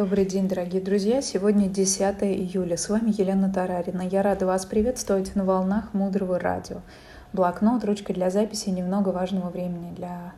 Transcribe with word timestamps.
Добрый 0.00 0.24
день, 0.24 0.48
дорогие 0.48 0.80
друзья! 0.80 1.20
Сегодня 1.20 1.68
10 1.68 2.22
июля. 2.22 2.78
С 2.78 2.88
вами 2.88 3.12
Елена 3.14 3.52
Тарарина. 3.52 4.00
Я 4.00 4.22
рада 4.22 4.46
вас 4.46 4.64
приветствовать 4.64 5.36
на 5.36 5.44
волнах 5.44 5.92
Мудрого 5.92 6.38
радио. 6.38 6.78
Блокнот, 7.34 7.84
ручка 7.84 8.14
для 8.14 8.30
записи 8.30 8.70
немного 8.70 9.10
важного 9.10 9.50
времени 9.50 9.92
для 9.94 10.32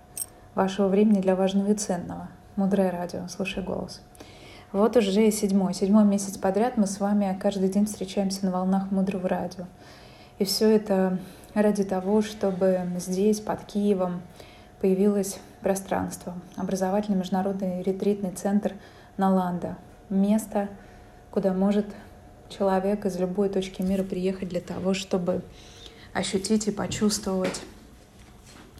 вашего 0.56 0.88
времени, 0.88 1.20
для 1.20 1.36
важного 1.36 1.70
и 1.70 1.74
ценного. 1.74 2.28
Мудрое 2.56 2.90
радио, 2.90 3.28
слушай 3.28 3.62
голос. 3.62 4.02
Вот 4.72 4.96
уже 4.96 5.30
седьмой, 5.30 5.74
седьмой 5.74 6.06
месяц 6.06 6.36
подряд 6.38 6.76
мы 6.76 6.88
с 6.88 6.98
вами 6.98 7.38
каждый 7.40 7.68
день 7.68 7.86
встречаемся 7.86 8.44
на 8.44 8.50
волнах 8.50 8.90
Мудрого 8.90 9.28
радио. 9.28 9.66
И 10.40 10.44
все 10.44 10.74
это 10.74 11.20
ради 11.54 11.84
того, 11.84 12.20
чтобы 12.20 12.80
здесь, 12.98 13.38
под 13.38 13.64
Киевом, 13.64 14.22
появилось 14.80 15.38
пространство, 15.60 16.34
образовательный 16.56 17.18
международный 17.18 17.80
ретритный 17.84 18.32
центр– 18.32 18.72
Наланда. 19.16 19.78
Место, 20.08 20.68
куда 21.30 21.52
может 21.52 21.86
человек 22.48 23.06
из 23.06 23.16
любой 23.18 23.48
точки 23.48 23.82
мира 23.82 24.02
приехать 24.02 24.48
для 24.48 24.60
того, 24.60 24.94
чтобы 24.94 25.42
ощутить 26.12 26.68
и 26.68 26.70
почувствовать 26.70 27.62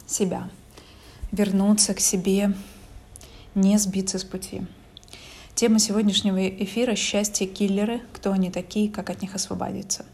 себя, 0.06 0.48
вернуться 1.30 1.94
к 1.94 2.00
себе, 2.00 2.54
не 3.54 3.78
сбиться 3.78 4.18
с 4.18 4.24
пути. 4.24 4.62
Тема 5.54 5.78
сегодняшнего 5.78 6.48
эфира— 6.48 6.94
счастье 6.96 7.46
киллеры, 7.46 8.00
кто 8.12 8.32
они 8.32 8.50
такие, 8.50 8.90
как 8.90 9.10
от 9.10 9.22
них 9.22 9.34
освободиться. 9.34 10.04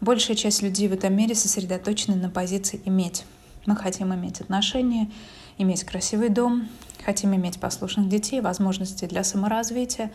Большая 0.00 0.36
часть 0.36 0.62
людей 0.62 0.88
в 0.88 0.92
этом 0.92 1.14
мире 1.14 1.34
сосредоточены 1.34 2.16
на 2.16 2.30
позиции 2.30 2.80
«иметь». 2.84 3.24
Мы 3.66 3.76
хотим 3.76 4.14
иметь 4.14 4.40
отношения, 4.40 5.10
иметь 5.58 5.84
красивый 5.84 6.28
дом, 6.28 6.68
хотим 7.04 7.34
иметь 7.34 7.58
послушных 7.60 8.08
детей, 8.08 8.40
возможности 8.40 9.06
для 9.06 9.24
саморазвития, 9.24 10.10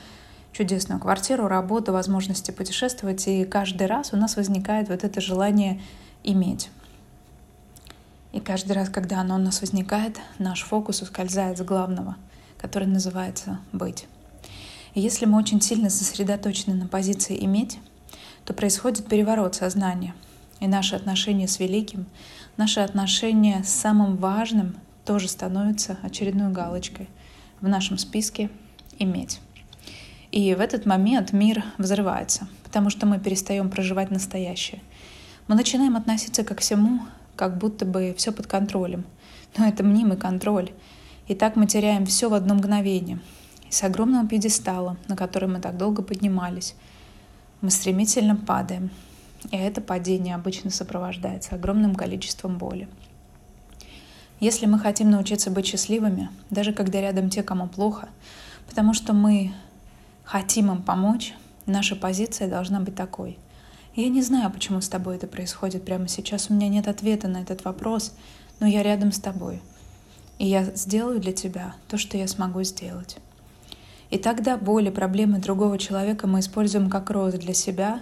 чудесную 0.52 1.00
квартиру, 1.00 1.48
работу, 1.48 1.92
возможности 1.92 2.52
путешествовать. 2.52 3.28
И 3.28 3.46
каждый 3.46 3.88
раз 3.88 4.14
у 4.14 4.18
нас 4.18 4.36
возникает 4.36 4.90
вот 4.90 5.04
это 5.04 5.22
желание 5.22 5.82
иметь. 6.24 6.70
И 8.32 8.40
каждый 8.40 8.74
раз, 8.74 8.90
когда 8.90 9.22
оно 9.22 9.36
у 9.36 9.40
нас 9.40 9.62
возникает, 9.62 10.20
наш 10.38 10.64
фокус 10.64 11.02
ускользает 11.02 11.58
с 11.58 11.62
главного, 11.62 12.16
который 12.60 12.88
называется 12.88 13.60
«быть». 13.72 14.08
И 14.94 15.02
если 15.02 15.26
мы 15.26 15.38
очень 15.38 15.62
сильно 15.62 15.90
сосредоточены 15.90 16.76
на 16.76 16.88
позиции 16.88 17.44
«иметь», 17.46 17.80
то 18.46 18.54
происходит 18.54 19.08
переворот 19.08 19.56
сознания. 19.56 20.14
И 20.60 20.68
наши 20.68 20.96
отношения 20.96 21.48
с 21.48 21.60
великим, 21.60 22.06
наши 22.60 22.82
отношения 22.82 23.64
с 23.64 23.70
самым 23.70 24.18
важным 24.18 24.76
тоже 25.06 25.30
становится 25.30 25.98
очередной 26.04 26.52
галочкой 26.52 27.08
в 27.62 27.70
нашем 27.70 27.98
списке 27.98 28.50
«иметь». 29.00 29.40
И 30.34 30.54
в 30.54 30.60
этот 30.60 30.86
момент 30.86 31.32
мир 31.32 31.64
взрывается, 31.78 32.50
потому 32.66 32.90
что 32.90 33.06
мы 33.06 33.18
перестаем 33.18 33.70
проживать 33.70 34.12
настоящее. 34.12 34.82
Мы 35.48 35.56
начинаем 35.56 35.96
относиться 35.96 36.44
ко 36.44 36.54
всему, 36.54 37.00
как 37.38 37.58
будто 37.58 37.86
бы 37.86 38.14
все 38.18 38.34
под 38.34 38.48
контролем. 38.48 39.06
Но 39.58 39.66
это 39.66 39.86
мнимый 39.86 40.18
контроль. 40.18 40.72
И 41.30 41.36
так 41.36 41.56
мы 41.56 41.66
теряем 41.66 42.06
все 42.06 42.30
в 42.30 42.34
одно 42.34 42.56
мгновение. 42.56 43.20
И 43.70 43.72
с 43.72 43.82
огромного 43.84 44.28
пьедестала, 44.28 44.98
на 45.08 45.16
который 45.16 45.48
мы 45.48 45.62
так 45.62 45.78
долго 45.78 46.02
поднимались, 46.02 46.76
мы 47.62 47.72
стремительно 47.72 48.36
падаем. 48.36 48.90
И 49.52 49.58
это 49.58 49.82
падение 49.82 50.36
обычно 50.36 50.70
сопровождается 50.70 51.56
огромным 51.56 51.96
количеством 51.96 52.58
боли. 52.58 52.88
Если 54.40 54.66
мы 54.66 54.80
хотим 54.80 55.10
научиться 55.10 55.52
быть 55.52 55.66
счастливыми, 55.66 56.30
даже 56.50 56.72
когда 56.72 57.02
рядом 57.02 57.30
те, 57.30 57.44
кому 57.44 57.68
плохо, 57.68 58.10
потому 58.68 58.94
что 58.94 59.14
мы 59.14 59.52
хотим 60.24 60.72
им 60.72 60.82
помочь, 60.82 61.34
наша 61.66 61.96
позиция 61.96 62.48
должна 62.48 62.80
быть 62.80 62.96
такой. 62.96 63.38
Я 63.96 64.08
не 64.08 64.22
знаю, 64.22 64.50
почему 64.52 64.80
с 64.80 64.88
тобой 64.88 65.18
это 65.18 65.28
происходит 65.28 65.84
прямо 65.84 66.08
сейчас, 66.08 66.50
у 66.50 66.54
меня 66.54 66.70
нет 66.70 66.88
ответа 66.88 67.28
на 67.28 67.42
этот 67.42 67.66
вопрос, 67.66 68.14
но 68.60 68.68
я 68.68 68.84
рядом 68.84 69.12
с 69.12 69.20
тобой. 69.20 69.62
И 70.38 70.46
я 70.46 70.64
сделаю 70.64 71.20
для 71.20 71.34
тебя 71.34 71.76
то, 71.90 71.98
что 71.98 72.18
я 72.18 72.28
смогу 72.28 72.64
сделать. 72.64 73.18
И 74.10 74.18
тогда 74.18 74.58
боли, 74.58 74.90
проблемы 74.90 75.40
другого 75.40 75.78
человека 75.78 76.28
мы 76.28 76.40
используем 76.40 76.90
как 76.90 77.10
рост 77.10 77.40
для 77.40 77.54
себя 77.54 78.02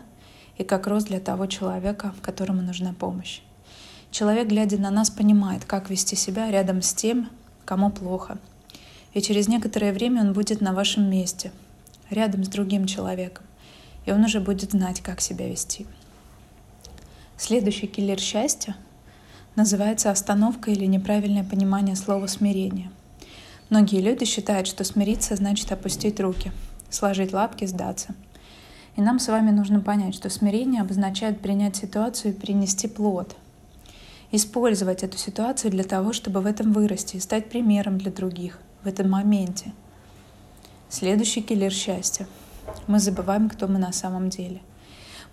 и 0.57 0.63
как 0.63 0.87
рост 0.87 1.07
для 1.07 1.19
того 1.19 1.45
человека, 1.45 2.13
которому 2.21 2.61
нужна 2.61 2.93
помощь. 2.93 3.41
Человек, 4.11 4.47
глядя 4.47 4.77
на 4.77 4.89
нас, 4.89 5.09
понимает, 5.09 5.65
как 5.65 5.89
вести 5.89 6.15
себя 6.15 6.49
рядом 6.49 6.81
с 6.81 6.93
тем, 6.93 7.29
кому 7.65 7.91
плохо. 7.91 8.37
И 9.13 9.21
через 9.21 9.47
некоторое 9.47 9.93
время 9.93 10.21
он 10.21 10.33
будет 10.33 10.61
на 10.61 10.73
вашем 10.73 11.09
месте, 11.09 11.51
рядом 12.09 12.43
с 12.43 12.47
другим 12.47 12.85
человеком. 12.85 13.45
И 14.05 14.11
он 14.11 14.23
уже 14.23 14.39
будет 14.39 14.71
знать, 14.71 15.01
как 15.01 15.21
себя 15.21 15.47
вести. 15.47 15.85
Следующий 17.37 17.87
киллер 17.87 18.19
счастья 18.19 18.75
называется 19.55 20.09
остановка 20.11 20.71
или 20.71 20.85
неправильное 20.85 21.43
понимание 21.43 21.95
слова 21.95 22.27
смирение. 22.27 22.89
Многие 23.69 24.01
люди 24.01 24.23
считают, 24.23 24.67
что 24.67 24.83
смириться 24.83 25.35
значит 25.35 25.71
опустить 25.71 26.19
руки, 26.19 26.51
сложить 26.89 27.33
лапки, 27.33 27.65
сдаться. 27.65 28.15
И 28.97 29.01
нам 29.01 29.19
с 29.19 29.29
вами 29.29 29.51
нужно 29.51 29.79
понять, 29.79 30.15
что 30.15 30.29
смирение 30.29 30.81
обозначает 30.81 31.39
принять 31.39 31.77
ситуацию 31.77 32.33
и 32.33 32.37
принести 32.37 32.89
плод– 32.89 33.35
использовать 34.31 35.03
эту 35.03 35.17
ситуацию 35.17 35.71
для 35.71 35.83
того, 35.83 36.13
чтобы 36.13 36.41
в 36.41 36.45
этом 36.45 36.73
вырасти 36.73 37.15
и 37.17 37.19
стать 37.21 37.49
примером 37.49 37.97
для 37.97 38.11
других 38.11 38.59
в 38.83 38.87
этом 38.87 39.09
моменте. 39.09 39.71
Следующий 40.89 41.41
киллер 41.41 41.71
счастья. 41.71 42.27
Мы 42.87 42.99
забываем, 42.99 43.49
кто 43.49 43.67
мы 43.67 43.79
на 43.79 43.91
самом 43.91 44.29
деле. 44.29 44.61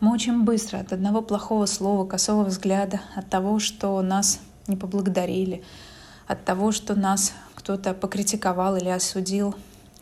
Мы 0.00 0.12
очень 0.12 0.42
быстро 0.42 0.78
от 0.78 0.92
одного 0.92 1.22
плохого 1.22 1.66
слова, 1.66 2.06
косого 2.06 2.44
взгляда, 2.44 3.00
от 3.14 3.28
того, 3.30 3.58
что 3.58 4.00
нас 4.02 4.40
не 4.66 4.76
поблагодарили, 4.76 5.62
от 6.26 6.44
того, 6.44 6.72
что 6.72 6.94
нас 6.94 7.32
кто-то 7.54 7.94
покритиковал 7.94 8.76
или 8.76 8.88
осудил, 8.88 9.54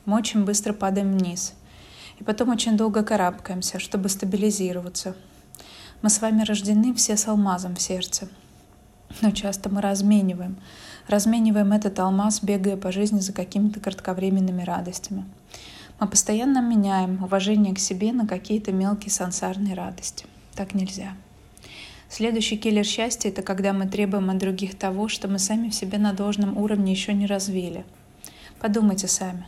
мы 0.05 0.17
очень 0.17 0.44
быстро 0.44 0.73
падаем 0.73 1.17
вниз. 1.17 1.55
И 2.22 2.25
потом 2.25 2.50
очень 2.50 2.77
долго 2.77 3.03
карабкаемся, 3.03 3.81
чтобы 3.81 4.09
стабилизироваться. 4.09 5.16
Мы 6.03 6.09
с 6.09 6.21
вами 6.21 6.44
рождены 6.44 6.94
все 6.94 7.16
с 7.16 7.27
алмазом 7.27 7.75
в 7.75 7.83
сердце— 7.83 8.28
но 9.21 9.31
часто 9.31 9.69
мы 9.69 9.81
размениваем. 9.81 10.56
Размениваем 11.09 11.72
этот 11.72 11.99
алмаз, 11.99 12.43
бегая 12.43 12.77
по 12.77 12.93
жизни 12.93 13.21
за 13.21 13.32
какими-то 13.32 13.81
кратковременными 13.81 14.62
радостями. 14.62 15.25
Мы 16.00 16.09
постоянно 16.09 16.61
меняем 16.62 17.22
уважение 17.22 17.75
к 17.75 17.78
себе 17.78 18.12
на 18.12 18.27
какие-то 18.27 18.72
мелкие 18.72 19.11
сансарные 19.11 19.75
радости. 19.75 20.27
Так 20.55 20.75
нельзя. 20.75 21.15
Следующий 22.09 22.56
киллер 22.56 22.84
счастья— 22.84 23.28
это 23.31 23.43
когда 23.43 23.72
мы 23.72 23.87
требуем 23.87 24.31
от 24.31 24.38
других 24.38 24.78
того, 24.78 25.09
что 25.09 25.28
мы 25.28 25.38
сами 25.38 25.69
в 25.69 25.75
себе 25.75 25.99
на 25.99 26.12
должном 26.12 26.56
уровне 26.59 26.93
еще 26.93 27.15
не 27.15 27.27
развили. 27.27 27.84
Подумайте 28.61 29.09
сами. 29.09 29.47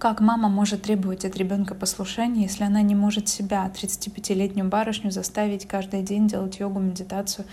Как 0.00 0.20
мама 0.20 0.48
может 0.48 0.84
требовать 0.84 1.26
от 1.26 1.36
ребенка 1.36 1.74
послушания, 1.74 2.44
если 2.44 2.64
она 2.64 2.80
не 2.80 2.94
может 2.94 3.28
себя, 3.28 3.70
35-летнюю 3.70 4.66
барышню, 4.66 5.10
заставить 5.10 5.68
каждый 5.68 6.02
день 6.02 6.26
делать 6.26 6.58
йогу, 6.58 6.80
медитацию, 6.80 7.44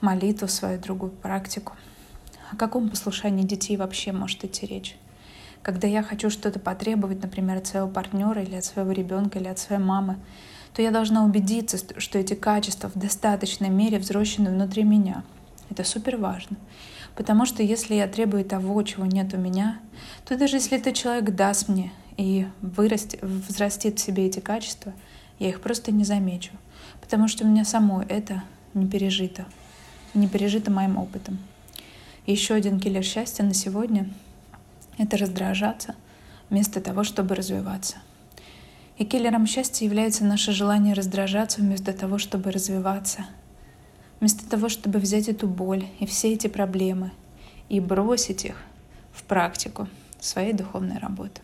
молитву, 0.00 0.46
свою 0.46 0.78
другую 0.78 1.10
практику. 1.10 1.72
О 2.52 2.54
каком 2.54 2.90
послушании 2.90 3.42
детей 3.42 3.76
вообще 3.76 4.12
может 4.12 4.44
идти 4.44 4.66
речь? 4.66 4.96
Когда 5.62 5.88
я 5.88 6.04
хочу 6.04 6.30
что-то 6.30 6.60
потребовать, 6.60 7.22
например, 7.22 7.56
от 7.56 7.66
своего 7.66 7.88
партнера 7.88 8.40
или 8.40 8.54
от 8.54 8.64
своего 8.64 8.92
ребенка 8.92 9.40
или 9.40 9.48
от 9.48 9.58
своей 9.58 9.82
мамы, 9.82 10.16
то 10.72 10.82
я 10.82 10.92
должна 10.92 11.24
убедиться, 11.24 11.76
что 11.98 12.20
эти 12.20 12.34
качества 12.34 12.88
в 12.88 12.96
достаточной 12.96 13.68
мере 13.68 13.98
взрослены 13.98 14.50
внутри 14.50 14.84
меня. 14.84 15.24
Это 15.70 15.82
супер 15.82 16.18
важно. 16.18 16.56
Потому 17.20 17.44
что 17.44 17.62
если 17.62 17.96
я 17.96 18.08
требую 18.08 18.46
того, 18.46 18.82
чего 18.82 19.04
нет 19.04 19.34
у 19.34 19.36
меня, 19.36 19.78
то 20.24 20.38
даже 20.38 20.56
если 20.56 20.78
этот 20.78 20.94
человек 20.94 21.34
даст 21.34 21.68
мне 21.68 21.92
и 22.16 22.46
вырастет, 22.62 23.22
взрастит 23.22 23.98
в 23.98 24.02
себе 24.02 24.24
эти 24.24 24.40
качества, 24.40 24.94
я 25.38 25.50
их 25.50 25.60
просто 25.60 25.92
не 25.92 26.04
замечу. 26.04 26.52
Потому 27.02 27.28
что 27.28 27.44
у 27.44 27.46
меня 27.46 27.66
самой 27.66 28.06
это 28.06 28.42
не 28.72 28.86
пережито 28.86 29.44
не 30.14 30.28
пережито 30.28 30.70
моим 30.70 30.96
опытом. 30.96 31.36
Еще 32.24 32.54
один 32.54 32.80
киллер 32.80 33.04
счастья 33.04 33.44
на 33.44 33.52
сегодня— 33.52 34.08
это 34.96 35.18
раздражаться 35.18 35.96
вместо 36.48 36.80
того, 36.80 37.04
чтобы 37.04 37.34
развиваться. 37.34 37.98
И 38.96 39.04
киллером 39.04 39.46
счастья 39.46 39.84
является 39.84 40.24
наше 40.24 40.52
желание 40.52 40.94
раздражаться 40.94 41.60
вместо 41.60 41.92
того, 41.92 42.16
чтобы 42.16 42.50
развиваться. 42.50 43.26
Вместо 44.20 44.48
того, 44.48 44.68
чтобы 44.68 44.98
взять 44.98 45.28
эту 45.28 45.48
боль 45.48 45.86
и 45.98 46.06
все 46.06 46.32
эти 46.32 46.46
проблемы 46.46 47.10
и 47.68 47.80
бросить 47.80 48.44
их 48.44 48.62
в 49.12 49.24
практику 49.24 49.88
своей 50.20 50.52
духовной 50.52 50.98
работы. 50.98 51.40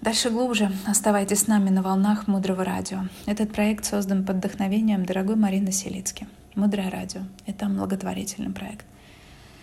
Дальше 0.00 0.30
глубже 0.30 0.72
оставайтесь 0.84 1.42
с 1.42 1.46
нами 1.46 1.70
на 1.70 1.80
волнах 1.80 2.26
Мудрого 2.26 2.64
Радио. 2.64 3.02
Этот 3.26 3.52
проект 3.52 3.84
создан 3.84 4.24
под 4.24 4.38
вдохновением 4.38 5.06
дорогой 5.06 5.36
Марины 5.36 5.70
Селицки. 5.70 6.26
Мудрое 6.56 6.90
радио— 6.90 7.20
это 7.46 7.66
благотворительный 7.66 8.52
проект. 8.52 8.84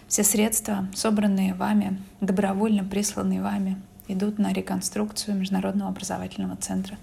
Все 0.08 0.24
средства, 0.24 0.88
собранные 0.96 1.54
вами, 1.54 2.00
добровольно 2.22 2.86
присланные 2.86 3.42
вами, 3.42 3.80
идут 4.08 4.40
на 4.40 4.54
реконструкцию 4.54 5.36
Международного 5.36 5.92
образовательного 5.92 6.56
центра 6.56 6.98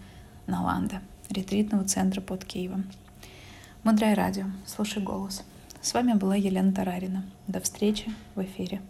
Наланда, 0.47 1.03
ретритного 1.29 1.85
центра 1.85 2.23
под 2.23 2.45
Киевом. 2.45 2.87
Мудрое 3.87 4.17
радио. 4.17 4.47
Слушай 4.67 5.01
голос. 5.01 5.45
С 5.81 5.95
вами 5.95 6.15
была 6.15 6.35
Елена 6.35 6.73
Тарарина. 6.73 7.25
До 7.47 7.61
встречи 7.61 8.13
в 8.35 8.43
эфире. 8.43 8.81